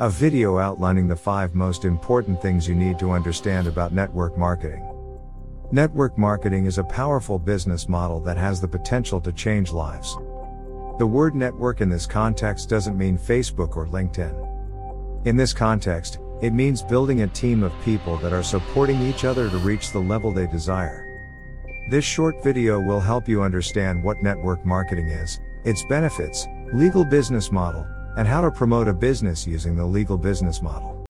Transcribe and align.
A 0.00 0.08
video 0.08 0.58
outlining 0.58 1.08
the 1.08 1.16
5 1.16 1.56
most 1.56 1.84
important 1.84 2.40
things 2.40 2.68
you 2.68 2.76
need 2.76 3.00
to 3.00 3.10
understand 3.10 3.66
about 3.66 3.92
network 3.92 4.38
marketing. 4.38 4.86
Network 5.72 6.16
marketing 6.16 6.66
is 6.66 6.78
a 6.78 6.84
powerful 6.84 7.36
business 7.36 7.88
model 7.88 8.20
that 8.20 8.36
has 8.36 8.60
the 8.60 8.68
potential 8.68 9.20
to 9.20 9.32
change 9.32 9.72
lives. 9.72 10.14
The 11.00 11.06
word 11.06 11.34
network 11.34 11.80
in 11.80 11.88
this 11.88 12.06
context 12.06 12.68
doesn't 12.68 12.96
mean 12.96 13.18
Facebook 13.18 13.76
or 13.76 13.88
LinkedIn. 13.88 15.26
In 15.26 15.36
this 15.36 15.52
context, 15.52 16.20
it 16.42 16.52
means 16.52 16.80
building 16.80 17.22
a 17.22 17.26
team 17.26 17.64
of 17.64 17.72
people 17.84 18.18
that 18.18 18.32
are 18.32 18.44
supporting 18.44 19.02
each 19.02 19.24
other 19.24 19.50
to 19.50 19.56
reach 19.58 19.90
the 19.90 19.98
level 19.98 20.30
they 20.30 20.46
desire. 20.46 21.04
This 21.90 22.04
short 22.04 22.40
video 22.44 22.80
will 22.80 23.00
help 23.00 23.26
you 23.26 23.42
understand 23.42 24.04
what 24.04 24.22
network 24.22 24.64
marketing 24.64 25.08
is, 25.08 25.40
its 25.64 25.84
benefits, 25.88 26.46
legal 26.72 27.04
business 27.04 27.50
model, 27.50 27.84
and 28.18 28.26
how 28.26 28.40
to 28.40 28.50
promote 28.50 28.88
a 28.88 28.92
business 28.92 29.46
using 29.46 29.76
the 29.76 29.84
legal 29.86 30.18
business 30.18 30.60
model. 30.60 31.06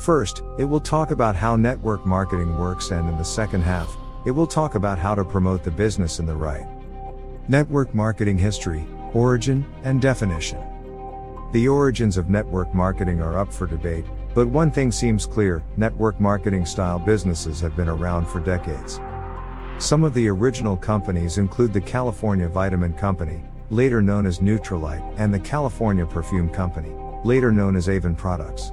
First, 0.00 0.42
it 0.58 0.64
will 0.64 0.80
talk 0.80 1.12
about 1.12 1.36
how 1.36 1.54
network 1.54 2.04
marketing 2.04 2.58
works 2.58 2.90
and 2.90 3.08
in 3.08 3.16
the 3.18 3.24
second 3.24 3.62
half, 3.62 3.96
it 4.26 4.32
will 4.32 4.48
talk 4.48 4.74
about 4.74 4.98
how 4.98 5.14
to 5.14 5.24
promote 5.24 5.62
the 5.62 5.70
business 5.70 6.18
in 6.18 6.26
the 6.26 6.34
right. 6.34 6.66
Network 7.46 7.94
marketing 7.94 8.36
history, 8.36 8.84
origin, 9.14 9.64
and 9.84 10.02
definition. 10.02 10.58
The 11.52 11.68
origins 11.68 12.16
of 12.16 12.28
network 12.28 12.74
marketing 12.74 13.22
are 13.22 13.38
up 13.38 13.52
for 13.52 13.68
debate, 13.68 14.04
but 14.38 14.46
one 14.46 14.70
thing 14.70 14.92
seems 14.92 15.26
clear 15.26 15.64
network 15.76 16.20
marketing 16.20 16.64
style 16.64 17.00
businesses 17.00 17.58
have 17.60 17.74
been 17.74 17.88
around 17.88 18.24
for 18.24 18.38
decades. 18.38 19.00
Some 19.80 20.04
of 20.04 20.14
the 20.14 20.28
original 20.28 20.76
companies 20.76 21.38
include 21.38 21.72
the 21.72 21.80
California 21.80 22.46
Vitamin 22.46 22.92
Company, 22.92 23.42
later 23.70 24.00
known 24.00 24.26
as 24.26 24.38
Nutrilite, 24.38 25.02
and 25.18 25.34
the 25.34 25.40
California 25.40 26.06
Perfume 26.06 26.48
Company, 26.50 26.92
later 27.24 27.50
known 27.50 27.74
as 27.74 27.88
Avon 27.88 28.14
Products. 28.14 28.70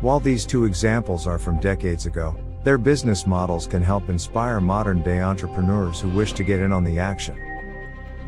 While 0.00 0.20
these 0.20 0.46
two 0.46 0.64
examples 0.64 1.26
are 1.26 1.38
from 1.38 1.60
decades 1.60 2.06
ago, 2.06 2.34
their 2.64 2.78
business 2.78 3.26
models 3.26 3.66
can 3.66 3.82
help 3.82 4.08
inspire 4.08 4.58
modern 4.58 5.02
day 5.02 5.20
entrepreneurs 5.20 6.00
who 6.00 6.08
wish 6.08 6.32
to 6.32 6.44
get 6.44 6.60
in 6.60 6.72
on 6.72 6.82
the 6.82 6.98
action. 6.98 7.36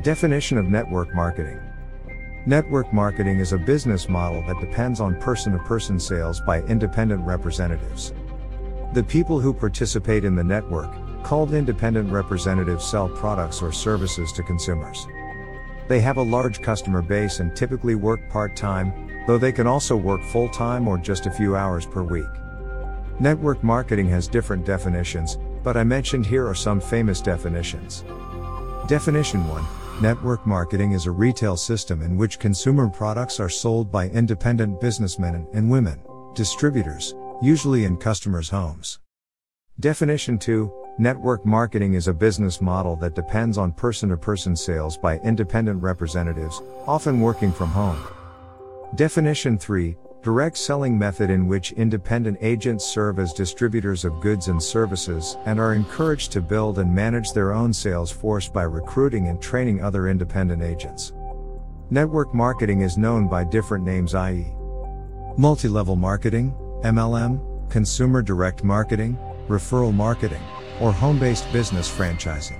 Definition 0.02 0.58
of 0.58 0.66
network 0.66 1.14
marketing 1.14 1.58
Network 2.46 2.90
marketing 2.90 3.38
is 3.38 3.52
a 3.52 3.58
business 3.58 4.08
model 4.08 4.42
that 4.46 4.58
depends 4.60 4.98
on 4.98 5.20
person 5.20 5.52
to 5.52 5.58
person 5.58 6.00
sales 6.00 6.40
by 6.40 6.62
independent 6.62 7.22
representatives. 7.26 8.14
The 8.94 9.04
people 9.04 9.38
who 9.38 9.52
participate 9.52 10.24
in 10.24 10.34
the 10.34 10.42
network, 10.42 10.90
called 11.22 11.52
independent 11.52 12.10
representatives, 12.10 12.86
sell 12.86 13.10
products 13.10 13.60
or 13.60 13.72
services 13.72 14.32
to 14.32 14.42
consumers. 14.42 15.06
They 15.86 16.00
have 16.00 16.16
a 16.16 16.22
large 16.22 16.62
customer 16.62 17.02
base 17.02 17.40
and 17.40 17.54
typically 17.54 17.94
work 17.94 18.20
part 18.30 18.56
time, 18.56 19.10
though 19.26 19.36
they 19.36 19.52
can 19.52 19.66
also 19.66 19.94
work 19.94 20.22
full 20.24 20.48
time 20.48 20.88
or 20.88 20.96
just 20.96 21.26
a 21.26 21.30
few 21.30 21.56
hours 21.56 21.84
per 21.84 22.02
week. 22.02 22.24
Network 23.20 23.62
marketing 23.62 24.08
has 24.08 24.26
different 24.26 24.64
definitions, 24.64 25.36
but 25.62 25.76
I 25.76 25.84
mentioned 25.84 26.24
here 26.24 26.48
are 26.48 26.54
some 26.54 26.80
famous 26.80 27.20
definitions. 27.20 28.02
Definition 28.88 29.46
1 29.46 29.79
Network 30.00 30.46
marketing 30.46 30.92
is 30.92 31.04
a 31.04 31.10
retail 31.10 31.58
system 31.58 32.00
in 32.00 32.16
which 32.16 32.38
consumer 32.38 32.88
products 32.88 33.38
are 33.38 33.50
sold 33.50 33.92
by 33.92 34.08
independent 34.08 34.80
businessmen 34.80 35.46
and 35.52 35.70
women, 35.70 36.00
distributors, 36.34 37.14
usually 37.42 37.84
in 37.84 37.98
customers' 37.98 38.48
homes. 38.48 38.98
Definition 39.78 40.38
2 40.38 40.72
Network 40.98 41.44
marketing 41.44 41.94
is 41.94 42.08
a 42.08 42.14
business 42.14 42.62
model 42.62 42.96
that 42.96 43.14
depends 43.14 43.58
on 43.58 43.72
person 43.72 44.08
to 44.08 44.16
person 44.16 44.56
sales 44.56 44.96
by 44.96 45.18
independent 45.18 45.82
representatives, 45.82 46.62
often 46.86 47.20
working 47.20 47.52
from 47.52 47.68
home. 47.68 48.02
Definition 48.94 49.58
3 49.58 49.96
direct 50.22 50.58
selling 50.58 50.98
method 50.98 51.30
in 51.30 51.48
which 51.48 51.72
independent 51.72 52.36
agents 52.42 52.84
serve 52.84 53.18
as 53.18 53.32
distributors 53.32 54.04
of 54.04 54.20
goods 54.20 54.48
and 54.48 54.62
services 54.62 55.38
and 55.46 55.58
are 55.58 55.72
encouraged 55.72 56.30
to 56.32 56.42
build 56.42 56.78
and 56.78 56.94
manage 56.94 57.32
their 57.32 57.52
own 57.52 57.72
sales 57.72 58.10
force 58.10 58.46
by 58.46 58.62
recruiting 58.62 59.28
and 59.28 59.40
training 59.40 59.82
other 59.82 60.08
independent 60.08 60.62
agents. 60.62 61.14
Network 61.88 62.34
marketing 62.34 62.82
is 62.82 62.98
known 62.98 63.28
by 63.28 63.44
different 63.44 63.84
names 63.84 64.14
i.e. 64.14 64.52
multi-level 65.38 65.96
marketing, 65.96 66.54
MLM, 66.84 67.70
consumer 67.70 68.20
direct 68.20 68.62
marketing, 68.62 69.18
referral 69.48 69.94
marketing, 69.94 70.42
or 70.80 70.92
home-based 70.92 71.50
business 71.50 71.90
franchising. 71.90 72.58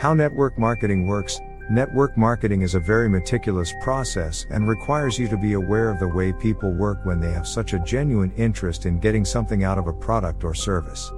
How 0.00 0.14
network 0.14 0.58
marketing 0.58 1.06
works, 1.06 1.38
Network 1.70 2.16
marketing 2.16 2.62
is 2.62 2.74
a 2.74 2.80
very 2.80 3.08
meticulous 3.08 3.72
process 3.80 4.46
and 4.50 4.68
requires 4.68 5.16
you 5.16 5.28
to 5.28 5.36
be 5.36 5.52
aware 5.52 5.90
of 5.90 6.00
the 6.00 6.08
way 6.08 6.32
people 6.32 6.72
work 6.72 6.98
when 7.04 7.20
they 7.20 7.30
have 7.30 7.46
such 7.46 7.72
a 7.72 7.78
genuine 7.78 8.32
interest 8.36 8.84
in 8.84 8.98
getting 8.98 9.24
something 9.24 9.62
out 9.62 9.78
of 9.78 9.86
a 9.86 9.92
product 9.92 10.42
or 10.42 10.54
service. 10.54 11.12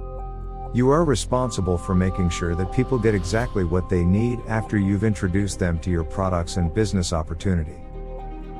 You 0.71 0.91
are 0.91 1.03
responsible 1.03 1.79
for 1.79 1.95
making 1.95 2.29
sure 2.29 2.53
that 2.55 2.71
people 2.71 2.99
get 2.99 3.15
exactly 3.15 3.63
what 3.63 3.89
they 3.89 4.05
need 4.05 4.39
after 4.47 4.77
you've 4.77 5.03
introduced 5.03 5.57
them 5.57 5.79
to 5.79 5.89
your 5.89 6.03
products 6.03 6.57
and 6.57 6.73
business 6.73 7.11
opportunity. 7.11 7.81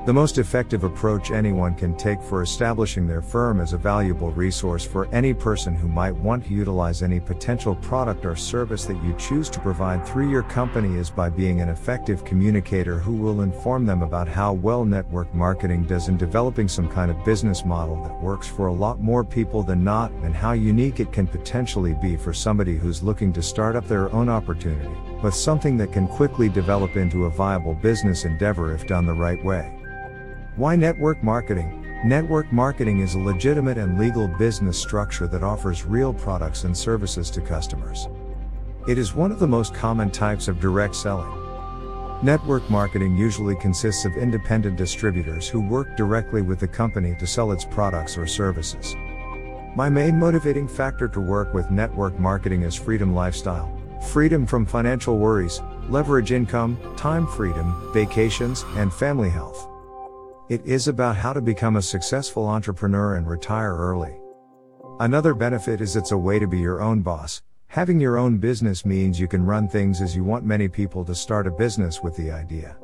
The 0.05 0.13
most 0.13 0.37
effective 0.37 0.83
approach 0.83 1.31
anyone 1.31 1.73
can 1.73 1.97
take 1.97 2.21
for 2.21 2.43
establishing 2.43 3.07
their 3.07 3.23
firm 3.23 3.59
as 3.59 3.73
a 3.73 3.77
valuable 3.79 4.29
resource 4.33 4.85
for 4.85 5.07
any 5.11 5.33
person 5.33 5.73
who 5.73 5.87
might 5.87 6.13
want 6.13 6.45
to 6.45 6.53
utilize 6.53 7.01
any 7.01 7.19
potential 7.19 7.73
product 7.77 8.23
or 8.23 8.35
service 8.35 8.85
that 8.85 9.03
you 9.03 9.15
choose 9.17 9.49
to 9.49 9.59
provide 9.59 10.05
through 10.05 10.29
your 10.29 10.43
company 10.43 10.99
is 10.99 11.09
by 11.09 11.27
being 11.27 11.59
an 11.59 11.69
effective 11.69 12.23
communicator 12.23 12.99
who 12.99 13.13
will 13.13 13.41
inform 13.41 13.87
them 13.87 14.03
about 14.03 14.27
how 14.27 14.53
well 14.53 14.85
network 14.85 15.33
marketing 15.33 15.85
does 15.85 16.07
in 16.07 16.17
developing 16.17 16.67
some 16.67 16.87
kind 16.87 17.09
of 17.09 17.25
business 17.25 17.65
model 17.65 17.95
that 18.03 18.21
works 18.21 18.47
for 18.47 18.67
a 18.67 18.73
lot 18.73 18.99
more 18.99 19.23
people 19.23 19.63
than 19.63 19.83
not 19.83 20.11
and 20.21 20.35
how 20.35 20.51
unique 20.51 20.99
it 20.99 21.11
can 21.11 21.25
potentially 21.25 21.95
be 21.95 22.15
for 22.15 22.31
somebody 22.31 22.77
who's 22.77 23.01
looking 23.01 23.33
to 23.33 23.41
start 23.41 23.75
up 23.75 23.87
their 23.87 24.13
own 24.13 24.29
opportunity, 24.29 24.95
with 25.23 25.33
something 25.33 25.77
that 25.77 25.91
can 25.91 26.07
quickly 26.07 26.47
develop 26.47 26.95
into 26.95 27.25
a 27.25 27.29
viable 27.31 27.73
business 27.73 28.23
endeavor 28.23 28.71
if 28.71 28.85
done 28.85 29.07
the 29.07 29.11
right 29.11 29.43
way. 29.43 29.74
Why 30.57 30.77
network 30.77 31.21
marketing? 31.21 31.85
Network 32.05 32.49
marketing 32.49 33.01
is 33.01 33.15
a 33.15 33.19
legitimate 33.19 33.77
and 33.77 33.99
legal 33.99 34.29
business 34.29 34.79
structure 34.79 35.27
that 35.27 35.43
offers 35.43 35.83
real 35.83 36.13
products 36.13 36.63
and 36.63 36.77
services 36.77 37.29
to 37.31 37.41
customers. 37.41 38.07
It 38.87 38.97
is 38.97 39.13
one 39.13 39.33
of 39.33 39.39
the 39.39 39.47
most 39.47 39.73
common 39.73 40.11
types 40.11 40.47
of 40.47 40.61
direct 40.61 40.95
selling. 40.95 41.29
Network 42.23 42.69
marketing 42.69 43.17
usually 43.17 43.57
consists 43.57 44.05
of 44.05 44.15
independent 44.15 44.77
distributors 44.77 45.49
who 45.49 45.59
work 45.59 45.97
directly 45.97 46.41
with 46.41 46.61
the 46.61 46.69
company 46.69 47.17
to 47.19 47.27
sell 47.27 47.51
its 47.51 47.65
products 47.65 48.17
or 48.17 48.25
services. 48.25 48.95
My 49.75 49.89
main 49.89 50.17
motivating 50.17 50.69
factor 50.69 51.09
to 51.09 51.19
work 51.19 51.53
with 51.53 51.69
network 51.69 52.17
marketing 52.17 52.61
is 52.61 52.75
freedom 52.75 53.13
lifestyle, 53.13 53.77
freedom 54.13 54.45
from 54.45 54.65
financial 54.65 55.17
worries, 55.17 55.61
leverage 55.89 56.31
income, 56.31 56.77
time 56.95 57.27
freedom, 57.27 57.91
vacations, 57.93 58.63
and 58.77 58.93
family 58.93 59.29
health. 59.29 59.67
It 60.47 60.63
is 60.63 60.87
about 60.87 61.15
how 61.15 61.33
to 61.33 61.41
become 61.41 61.75
a 61.75 61.81
successful 61.81 62.47
entrepreneur 62.47 63.15
and 63.15 63.27
retire 63.27 63.75
early. 63.75 64.15
Another 64.99 65.33
benefit 65.33 65.81
is 65.81 65.95
it's 65.95 66.11
a 66.11 66.17
way 66.17 66.37
to 66.37 66.45
be 66.45 66.59
your 66.59 66.83
own 66.83 67.01
boss. 67.01 67.41
Having 67.65 67.99
your 67.99 68.19
own 68.19 68.37
business 68.37 68.85
means 68.85 69.19
you 69.19 69.27
can 69.27 69.43
run 69.43 69.67
things 69.67 70.01
as 70.01 70.15
you 70.15 70.23
want 70.23 70.45
many 70.45 70.67
people 70.67 71.03
to 71.05 71.15
start 71.15 71.47
a 71.47 71.51
business 71.51 72.03
with 72.03 72.15
the 72.15 72.29
idea. 72.29 72.77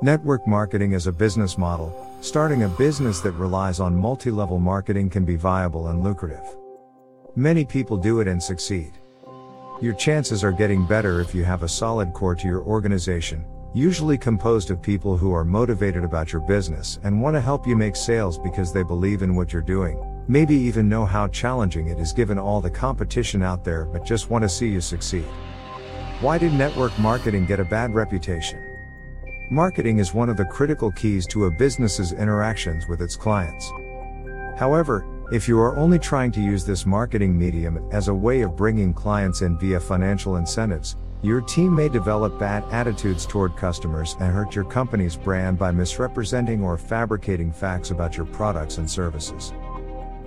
Network 0.00 0.46
marketing 0.46 0.92
is 0.92 1.06
a 1.06 1.12
business 1.12 1.58
model. 1.58 1.92
Starting 2.22 2.62
a 2.62 2.68
business 2.68 3.20
that 3.20 3.32
relies 3.32 3.80
on 3.80 3.94
multi 3.94 4.30
level 4.30 4.58
marketing 4.58 5.10
can 5.10 5.26
be 5.26 5.36
viable 5.36 5.88
and 5.88 6.02
lucrative. 6.02 6.56
Many 7.36 7.66
people 7.66 7.98
do 7.98 8.20
it 8.20 8.28
and 8.28 8.42
succeed. 8.42 8.92
Your 9.82 9.92
chances 9.92 10.42
are 10.42 10.52
getting 10.52 10.86
better 10.86 11.20
if 11.20 11.34
you 11.34 11.44
have 11.44 11.62
a 11.62 11.68
solid 11.68 12.14
core 12.14 12.34
to 12.34 12.48
your 12.48 12.62
organization, 12.62 13.44
usually 13.74 14.16
composed 14.16 14.70
of 14.70 14.80
people 14.80 15.16
who 15.16 15.34
are 15.34 15.44
motivated 15.44 16.02
about 16.02 16.32
your 16.32 16.40
business 16.40 16.98
and 17.02 17.20
want 17.20 17.36
to 17.36 17.40
help 17.40 17.66
you 17.66 17.76
make 17.76 17.96
sales 17.96 18.38
because 18.38 18.72
they 18.72 18.82
believe 18.82 19.22
in 19.22 19.34
what 19.36 19.52
you're 19.52 19.62
doing, 19.62 20.24
maybe 20.26 20.54
even 20.54 20.88
know 20.88 21.04
how 21.04 21.28
challenging 21.28 21.88
it 21.88 21.98
is 21.98 22.12
given 22.12 22.38
all 22.38 22.60
the 22.60 22.70
competition 22.70 23.42
out 23.42 23.64
there 23.64 23.84
but 23.84 24.04
just 24.04 24.30
want 24.30 24.42
to 24.42 24.48
see 24.48 24.68
you 24.68 24.80
succeed. 24.80 25.26
Why 26.20 26.38
did 26.38 26.52
network 26.54 26.98
marketing 26.98 27.46
get 27.46 27.60
a 27.60 27.64
bad 27.64 27.94
reputation? 27.94 28.64
Marketing 29.50 29.98
is 29.98 30.12
one 30.12 30.28
of 30.28 30.36
the 30.36 30.44
critical 30.44 30.90
keys 30.92 31.26
to 31.28 31.46
a 31.46 31.50
business's 31.50 32.12
interactions 32.12 32.86
with 32.88 33.00
its 33.00 33.16
clients. 33.16 33.70
However, 34.58 35.06
if 35.30 35.46
you 35.46 35.60
are 35.60 35.76
only 35.76 35.98
trying 35.98 36.32
to 36.32 36.40
use 36.40 36.64
this 36.64 36.86
marketing 36.86 37.38
medium 37.38 37.86
as 37.92 38.08
a 38.08 38.14
way 38.14 38.40
of 38.40 38.56
bringing 38.56 38.92
clients 38.94 39.42
in 39.42 39.58
via 39.58 39.78
financial 39.78 40.36
incentives, 40.36 40.96
your 41.22 41.40
team 41.40 41.74
may 41.74 41.88
develop 41.88 42.38
bad 42.38 42.64
attitudes 42.70 43.26
toward 43.26 43.56
customers 43.56 44.16
and 44.20 44.32
hurt 44.32 44.54
your 44.54 44.64
company's 44.64 45.16
brand 45.16 45.58
by 45.58 45.72
misrepresenting 45.72 46.62
or 46.62 46.78
fabricating 46.78 47.50
facts 47.50 47.90
about 47.90 48.16
your 48.16 48.26
products 48.26 48.78
and 48.78 48.88
services. 48.88 49.52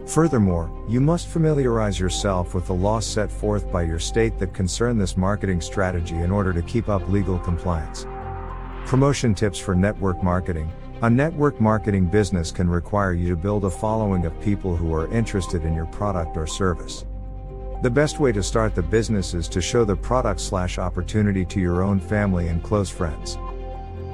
Furthermore, 0.06 0.70
you 0.90 1.00
must 1.00 1.28
familiarize 1.28 2.00
yourself 2.00 2.54
with 2.54 2.68
the 2.68 2.74
laws 2.74 3.06
set 3.06 3.32
forth 3.32 3.72
by 3.72 3.84
your 3.84 4.00
state 4.00 4.38
that 4.40 4.54
concern 4.54 4.98
this 4.98 5.16
marketing 5.16 5.62
strategy 5.62 6.16
in 6.16 6.32
order 6.32 6.52
to 6.52 6.62
keep 6.62 6.90
up 6.90 7.08
legal 7.08 7.40
compliance. 7.40 8.06
Promotion 8.86 9.34
tips 9.34 9.60
for 9.60 9.76
network 9.76 10.22
marketing. 10.22 10.70
A 11.04 11.10
network 11.10 11.62
marketing 11.62 12.08
business 12.08 12.52
can 12.52 12.70
require 12.70 13.14
you 13.14 13.30
to 13.30 13.36
build 13.38 13.64
a 13.64 13.70
following 13.70 14.26
of 14.26 14.42
people 14.42 14.76
who 14.76 14.94
are 14.94 15.12
interested 15.14 15.64
in 15.64 15.74
your 15.74 15.86
product 15.86 16.36
or 16.36 16.46
service. 16.46 17.06
The 17.82 17.90
best 17.90 18.20
way 18.20 18.32
to 18.34 18.44
start 18.44 18.76
the 18.76 18.84
business 18.84 19.34
is 19.34 19.48
to 19.48 19.60
show 19.60 19.84
the 19.84 19.96
product 19.96 20.40
slash 20.40 20.78
opportunity 20.78 21.44
to 21.46 21.60
your 21.60 21.82
own 21.82 22.00
family 22.00 22.50
and 22.50 22.62
close 22.62 22.92
friends. 22.92 23.40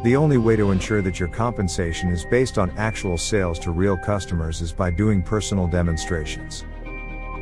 The 0.05 0.15
only 0.15 0.37
way 0.37 0.55
to 0.55 0.71
ensure 0.71 1.01
that 1.01 1.19
your 1.19 1.27
compensation 1.27 2.09
is 2.09 2.23
based 2.31 2.57
on 2.57 2.71
actual 2.77 3.17
sales 3.17 3.59
to 3.59 3.71
real 3.71 3.97
customers 3.97 4.61
is 4.61 4.71
by 4.71 4.91
doing 4.91 5.21
personal 5.21 5.67
demonstrations. 5.67 6.63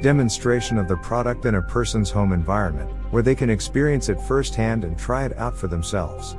Demonstration 0.02 0.80
of 0.80 0.88
the 0.88 0.98
product 0.98 1.46
in 1.46 1.56
a 1.56 1.62
person's 1.62 2.10
home 2.10 2.34
environment, 2.34 2.90
where 3.12 3.22
they 3.22 3.36
can 3.36 3.52
experience 3.52 4.10
it 4.10 4.20
firsthand 4.20 4.84
and 4.84 4.98
try 4.98 5.26
it 5.26 5.38
out 5.38 5.56
for 5.56 5.68
themselves. 5.68 6.36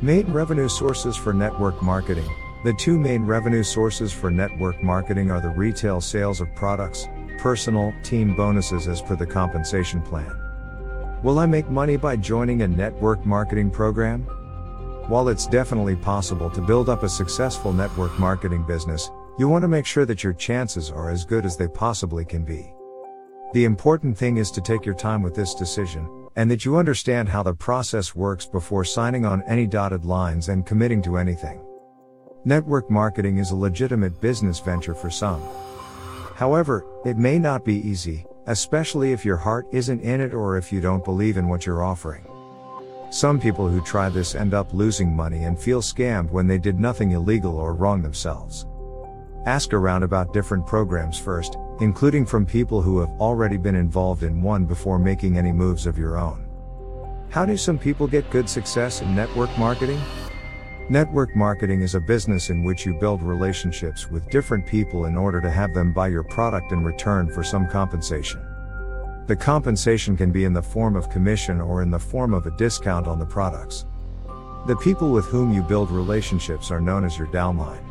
Main 0.00 0.32
revenue 0.32 0.68
sources 0.68 1.16
for 1.16 1.32
network 1.32 1.82
marketing. 1.82 2.30
The 2.62 2.74
two 2.74 2.96
main 2.96 3.26
revenue 3.26 3.64
sources 3.64 4.12
for 4.12 4.30
network 4.30 4.80
marketing 4.84 5.32
are 5.32 5.40
the 5.40 5.48
retail 5.48 6.00
sales 6.00 6.40
of 6.40 6.54
products, 6.54 7.08
personal, 7.40 7.94
team 8.02 8.36
bonuses 8.36 8.86
as 8.86 9.00
per 9.00 9.16
the 9.16 9.26
compensation 9.26 10.02
plan. 10.02 10.30
Will 11.22 11.38
I 11.38 11.46
make 11.46 11.68
money 11.68 11.96
by 11.96 12.16
joining 12.16 12.62
a 12.62 12.68
network 12.68 13.24
marketing 13.26 13.70
program? 13.70 14.22
While 15.08 15.28
it's 15.28 15.46
definitely 15.46 15.96
possible 15.96 16.50
to 16.50 16.60
build 16.60 16.88
up 16.88 17.02
a 17.02 17.08
successful 17.08 17.72
network 17.72 18.18
marketing 18.18 18.64
business, 18.66 19.10
you 19.38 19.48
want 19.48 19.62
to 19.62 19.68
make 19.68 19.86
sure 19.86 20.06
that 20.06 20.22
your 20.22 20.34
chances 20.34 20.90
are 20.90 21.10
as 21.10 21.24
good 21.24 21.44
as 21.44 21.56
they 21.56 21.66
possibly 21.66 22.24
can 22.24 22.44
be. 22.44 22.72
The 23.54 23.64
important 23.64 24.16
thing 24.16 24.36
is 24.36 24.50
to 24.52 24.60
take 24.60 24.84
your 24.84 24.94
time 24.94 25.22
with 25.22 25.34
this 25.34 25.54
decision, 25.54 26.28
and 26.36 26.50
that 26.50 26.64
you 26.64 26.76
understand 26.76 27.28
how 27.28 27.42
the 27.42 27.54
process 27.54 28.14
works 28.14 28.46
before 28.46 28.84
signing 28.84 29.26
on 29.26 29.42
any 29.48 29.66
dotted 29.66 30.04
lines 30.04 30.48
and 30.48 30.64
committing 30.64 31.02
to 31.02 31.16
anything. 31.16 31.64
Network 32.44 32.90
marketing 32.90 33.38
is 33.38 33.50
a 33.50 33.56
legitimate 33.56 34.20
business 34.20 34.60
venture 34.60 34.94
for 34.94 35.10
some. 35.10 35.42
However, 36.40 36.86
it 37.04 37.18
may 37.18 37.38
not 37.38 37.66
be 37.66 37.86
easy, 37.86 38.24
especially 38.46 39.12
if 39.12 39.26
your 39.26 39.36
heart 39.36 39.66
isn't 39.72 40.00
in 40.00 40.22
it 40.22 40.32
or 40.32 40.56
if 40.56 40.72
you 40.72 40.80
don't 40.80 41.04
believe 41.04 41.36
in 41.36 41.48
what 41.48 41.66
you're 41.66 41.84
offering. 41.84 42.24
Some 43.10 43.38
people 43.38 43.68
who 43.68 43.82
try 43.82 44.08
this 44.08 44.34
end 44.34 44.54
up 44.54 44.72
losing 44.72 45.14
money 45.14 45.44
and 45.44 45.60
feel 45.60 45.82
scammed 45.82 46.30
when 46.30 46.46
they 46.46 46.56
did 46.56 46.80
nothing 46.80 47.10
illegal 47.10 47.58
or 47.58 47.74
wrong 47.74 48.00
themselves. 48.00 48.64
Ask 49.44 49.74
around 49.74 50.02
about 50.02 50.32
different 50.32 50.66
programs 50.66 51.18
first, 51.18 51.58
including 51.82 52.24
from 52.24 52.46
people 52.46 52.80
who 52.80 53.00
have 53.00 53.10
already 53.20 53.58
been 53.58 53.74
involved 53.74 54.22
in 54.22 54.40
one 54.40 54.64
before 54.64 54.98
making 54.98 55.36
any 55.36 55.52
moves 55.52 55.84
of 55.84 55.98
your 55.98 56.16
own. 56.16 56.46
How 57.28 57.44
do 57.44 57.58
some 57.58 57.78
people 57.78 58.06
get 58.06 58.30
good 58.30 58.48
success 58.48 59.02
in 59.02 59.14
network 59.14 59.50
marketing? 59.58 60.00
Network 60.90 61.36
marketing 61.36 61.82
is 61.82 61.94
a 61.94 62.00
business 62.00 62.50
in 62.50 62.64
which 62.64 62.84
you 62.84 62.94
build 62.94 63.22
relationships 63.22 64.10
with 64.10 64.28
different 64.28 64.66
people 64.66 65.04
in 65.04 65.16
order 65.16 65.40
to 65.40 65.48
have 65.48 65.72
them 65.72 65.92
buy 65.92 66.08
your 66.08 66.24
product 66.24 66.72
in 66.72 66.82
return 66.82 67.32
for 67.32 67.44
some 67.44 67.68
compensation. 67.68 68.44
The 69.28 69.36
compensation 69.36 70.16
can 70.16 70.32
be 70.32 70.42
in 70.42 70.52
the 70.52 70.60
form 70.60 70.96
of 70.96 71.08
commission 71.08 71.60
or 71.60 71.82
in 71.82 71.92
the 71.92 71.98
form 72.00 72.34
of 72.34 72.46
a 72.46 72.56
discount 72.56 73.06
on 73.06 73.20
the 73.20 73.24
products. 73.24 73.86
The 74.66 74.74
people 74.74 75.12
with 75.12 75.26
whom 75.26 75.52
you 75.52 75.62
build 75.62 75.92
relationships 75.92 76.72
are 76.72 76.80
known 76.80 77.04
as 77.04 77.16
your 77.16 77.28
downline. 77.28 77.84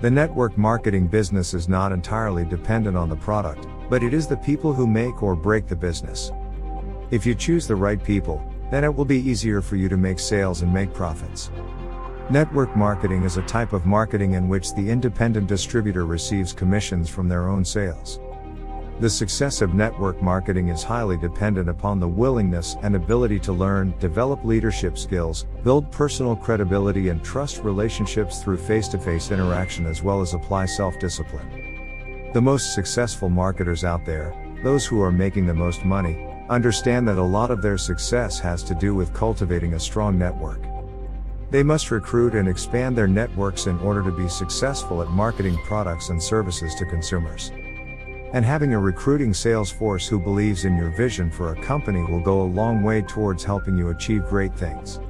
The 0.00 0.10
network 0.10 0.58
marketing 0.58 1.06
business 1.06 1.54
is 1.54 1.68
not 1.68 1.92
entirely 1.92 2.44
dependent 2.44 2.96
on 2.96 3.08
the 3.08 3.14
product, 3.14 3.68
but 3.88 4.02
it 4.02 4.12
is 4.12 4.26
the 4.26 4.38
people 4.38 4.72
who 4.72 4.88
make 4.88 5.22
or 5.22 5.36
break 5.36 5.68
the 5.68 5.76
business. 5.76 6.32
If 7.12 7.24
you 7.24 7.36
choose 7.36 7.68
the 7.68 7.76
right 7.76 8.02
people, 8.02 8.42
then 8.72 8.82
it 8.82 8.92
will 8.92 9.04
be 9.04 9.20
easier 9.20 9.62
for 9.62 9.76
you 9.76 9.88
to 9.88 9.96
make 9.96 10.18
sales 10.18 10.62
and 10.62 10.74
make 10.74 10.92
profits. 10.92 11.52
Network 12.30 12.76
marketing 12.76 13.22
is 13.22 13.38
a 13.38 13.42
type 13.42 13.72
of 13.72 13.86
marketing 13.86 14.34
in 14.34 14.50
which 14.50 14.74
the 14.74 14.90
independent 14.90 15.46
distributor 15.46 16.04
receives 16.04 16.52
commissions 16.52 17.08
from 17.08 17.26
their 17.26 17.48
own 17.48 17.64
sales. 17.64 18.20
The 19.00 19.08
success 19.08 19.62
of 19.62 19.72
network 19.72 20.20
marketing 20.20 20.68
is 20.68 20.82
highly 20.82 21.16
dependent 21.16 21.70
upon 21.70 22.00
the 22.00 22.08
willingness 22.08 22.76
and 22.82 22.94
ability 22.94 23.38
to 23.40 23.54
learn, 23.54 23.94
develop 23.98 24.44
leadership 24.44 24.98
skills, 24.98 25.46
build 25.64 25.90
personal 25.90 26.36
credibility 26.36 27.08
and 27.08 27.24
trust 27.24 27.64
relationships 27.64 28.42
through 28.42 28.58
face-to-face 28.58 29.30
interaction 29.30 29.86
as 29.86 30.02
well 30.02 30.20
as 30.20 30.34
apply 30.34 30.66
self-discipline. 30.66 32.30
The 32.34 32.42
most 32.42 32.74
successful 32.74 33.30
marketers 33.30 33.84
out 33.84 34.04
there, 34.04 34.34
those 34.62 34.84
who 34.84 35.00
are 35.00 35.12
making 35.12 35.46
the 35.46 35.54
most 35.54 35.82
money, 35.82 36.26
understand 36.50 37.08
that 37.08 37.16
a 37.16 37.22
lot 37.22 37.50
of 37.50 37.62
their 37.62 37.78
success 37.78 38.38
has 38.40 38.62
to 38.64 38.74
do 38.74 38.94
with 38.94 39.14
cultivating 39.14 39.72
a 39.72 39.80
strong 39.80 40.18
network. 40.18 40.67
They 41.50 41.62
must 41.62 41.90
recruit 41.90 42.34
and 42.34 42.46
expand 42.46 42.96
their 42.96 43.08
networks 43.08 43.66
in 43.66 43.78
order 43.78 44.02
to 44.02 44.12
be 44.12 44.28
successful 44.28 45.00
at 45.00 45.08
marketing 45.08 45.56
products 45.64 46.10
and 46.10 46.22
services 46.22 46.74
to 46.74 46.84
consumers. 46.84 47.50
And 48.34 48.44
having 48.44 48.74
a 48.74 48.78
recruiting 48.78 49.32
sales 49.32 49.70
force 49.70 50.06
who 50.06 50.18
believes 50.18 50.66
in 50.66 50.76
your 50.76 50.90
vision 50.90 51.30
for 51.30 51.52
a 51.52 51.62
company 51.62 52.02
will 52.02 52.20
go 52.20 52.42
a 52.42 52.52
long 52.52 52.82
way 52.82 53.00
towards 53.00 53.42
helping 53.42 53.78
you 53.78 53.88
achieve 53.88 54.26
great 54.26 54.54
things. 54.54 55.00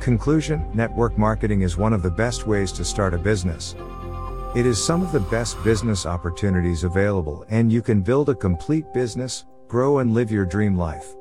Conclusion 0.00 0.68
Network 0.74 1.16
marketing 1.16 1.60
is 1.60 1.76
one 1.76 1.92
of 1.92 2.02
the 2.02 2.10
best 2.10 2.48
ways 2.48 2.72
to 2.72 2.84
start 2.84 3.14
a 3.14 3.18
business. 3.18 3.76
It 4.56 4.66
is 4.66 4.84
some 4.84 5.02
of 5.02 5.12
the 5.12 5.20
best 5.20 5.62
business 5.62 6.06
opportunities 6.06 6.82
available, 6.82 7.44
and 7.48 7.70
you 7.70 7.82
can 7.82 8.02
build 8.02 8.28
a 8.28 8.34
complete 8.34 8.92
business, 8.92 9.44
grow, 9.68 9.98
and 9.98 10.12
live 10.12 10.32
your 10.32 10.44
dream 10.44 10.76
life. 10.76 11.14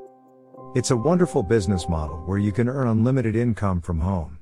It's 0.74 0.90
a 0.90 0.98
wonderful 0.98 1.44
business 1.44 1.88
model 1.88 2.24
where 2.25 2.40
you 2.40 2.52
can 2.52 2.68
earn 2.68 2.88
unlimited 2.88 3.36
income 3.36 3.81
from 3.81 4.00
home. 4.00 4.38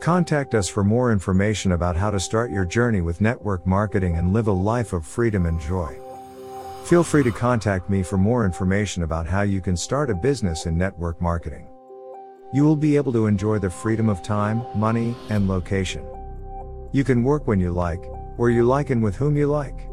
Contact 0.00 0.54
us 0.54 0.66
for 0.66 0.82
more 0.82 1.12
information 1.12 1.72
about 1.72 1.94
how 1.94 2.10
to 2.10 2.18
start 2.18 2.50
your 2.50 2.64
journey 2.64 3.02
with 3.02 3.20
network 3.20 3.66
marketing 3.66 4.16
and 4.16 4.32
live 4.32 4.48
a 4.48 4.52
life 4.52 4.94
of 4.94 5.06
freedom 5.06 5.44
and 5.44 5.60
joy. 5.60 5.94
Feel 6.84 7.04
free 7.04 7.22
to 7.22 7.30
contact 7.30 7.90
me 7.90 8.02
for 8.02 8.16
more 8.16 8.46
information 8.46 9.02
about 9.02 9.26
how 9.26 9.42
you 9.42 9.60
can 9.60 9.76
start 9.76 10.08
a 10.08 10.14
business 10.14 10.64
in 10.64 10.78
network 10.78 11.20
marketing. 11.20 11.68
You 12.54 12.64
will 12.64 12.76
be 12.76 12.96
able 12.96 13.12
to 13.12 13.26
enjoy 13.26 13.58
the 13.58 13.68
freedom 13.68 14.08
of 14.08 14.22
time, 14.22 14.64
money, 14.74 15.14
and 15.28 15.46
location. 15.46 16.02
You 16.92 17.04
can 17.04 17.22
work 17.22 17.46
when 17.46 17.60
you 17.60 17.70
like, 17.70 18.02
where 18.38 18.48
you 18.48 18.64
like, 18.64 18.88
and 18.88 19.02
with 19.02 19.16
whom 19.16 19.36
you 19.36 19.48
like. 19.48 19.86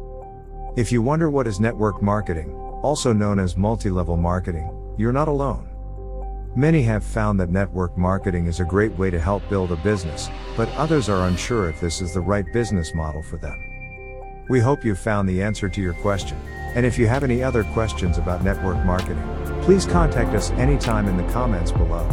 If 0.78 0.90
you 0.90 1.02
wonder 1.02 1.28
what 1.28 1.46
is 1.46 1.60
network 1.60 2.00
marketing, 2.00 2.54
also 2.82 3.12
known 3.12 3.38
as 3.38 3.58
multi 3.58 3.90
level 3.90 4.16
marketing, 4.16 4.72
you're 4.96 5.12
not 5.12 5.28
alone. 5.28 5.67
Many 6.56 6.82
have 6.82 7.04
found 7.04 7.38
that 7.38 7.50
network 7.50 7.96
marketing 7.96 8.46
is 8.46 8.58
a 8.58 8.64
great 8.64 8.96
way 8.98 9.10
to 9.10 9.20
help 9.20 9.48
build 9.48 9.70
a 9.70 9.76
business, 9.76 10.28
but 10.56 10.68
others 10.70 11.08
are 11.08 11.28
unsure 11.28 11.68
if 11.68 11.80
this 11.80 12.00
is 12.00 12.14
the 12.14 12.20
right 12.20 12.50
business 12.52 12.94
model 12.94 13.22
for 13.22 13.36
them. 13.36 13.62
We 14.48 14.58
hope 14.58 14.84
you 14.84 14.94
found 14.94 15.28
the 15.28 15.42
answer 15.42 15.68
to 15.68 15.80
your 15.80 15.92
question, 15.94 16.38
and 16.74 16.86
if 16.86 16.98
you 16.98 17.06
have 17.06 17.22
any 17.22 17.42
other 17.42 17.64
questions 17.64 18.18
about 18.18 18.42
network 18.42 18.82
marketing, 18.84 19.22
please 19.62 19.84
contact 19.84 20.34
us 20.34 20.50
anytime 20.52 21.06
in 21.06 21.16
the 21.16 21.32
comments 21.32 21.70
below. 21.70 22.08